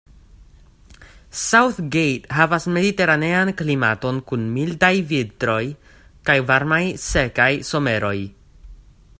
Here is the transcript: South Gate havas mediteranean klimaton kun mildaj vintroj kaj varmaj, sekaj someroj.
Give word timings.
South 1.41 1.81
Gate 1.95 2.31
havas 2.37 2.65
mediteranean 2.77 3.53
klimaton 3.59 4.23
kun 4.31 4.49
mildaj 4.57 4.93
vintroj 5.13 5.61
kaj 6.31 6.39
varmaj, 6.53 6.83
sekaj 7.09 7.51
someroj. 7.73 8.17